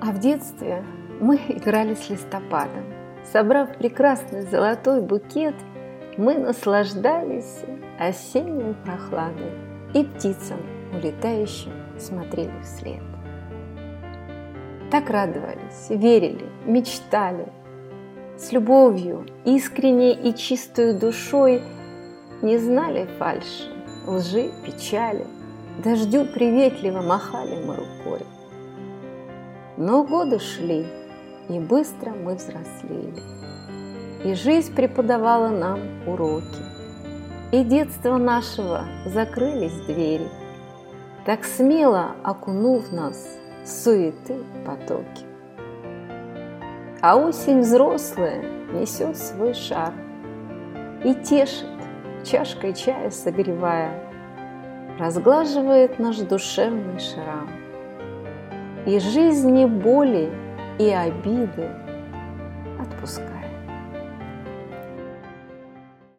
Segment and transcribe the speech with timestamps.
[0.00, 0.82] А в детстве
[1.20, 2.84] мы играли с листопадом.
[3.32, 5.54] Собрав прекрасный золотой букет,
[6.16, 7.60] мы наслаждались
[7.98, 9.52] осенней прохладой
[9.92, 10.58] и птицам,
[10.92, 13.02] улетающим, смотрели вслед.
[14.90, 17.46] Так радовались, верили, мечтали,
[18.38, 21.62] с любовью, искренней и чистую душой
[22.40, 23.70] не знали фальши,
[24.06, 25.26] лжи, печали,
[25.84, 28.20] дождю приветливо махали мы рукой.
[29.82, 30.84] Но годы шли,
[31.48, 33.22] и быстро мы взрослели.
[34.22, 36.62] И жизнь преподавала нам уроки.
[37.50, 40.28] И детства нашего закрылись двери,
[41.24, 43.26] Так смело окунув нас
[43.64, 45.24] в суеты потоки.
[47.00, 48.44] А осень взрослая
[48.74, 49.94] несет свой шар
[51.02, 51.64] И тешит,
[52.22, 53.98] чашкой чая согревая,
[54.98, 57.48] Разглаживает наш душевный шрам
[58.86, 60.30] и жизни боли
[60.78, 61.68] и обиды
[62.78, 63.49] отпускает.